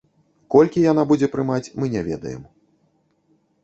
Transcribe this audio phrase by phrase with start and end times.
[0.55, 2.43] Колькі яна будзе прымаць, мы не ведаем.